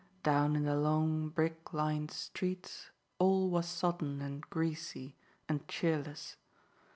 Down 0.23 0.55
in 0.55 0.63
the 0.63 0.75
long, 0.75 1.29
brick 1.29 1.73
lined 1.73 2.09
streets 2.09 2.89
all 3.19 3.51
was 3.51 3.67
sodden 3.67 4.19
and 4.19 4.41
greasy 4.49 5.15
and 5.47 5.67
cheerless. 5.67 6.37